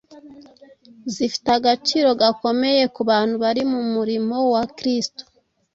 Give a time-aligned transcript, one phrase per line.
[1.13, 5.23] zifite agaciro gakomeye ku bantu bari mu murimo wa Kristo.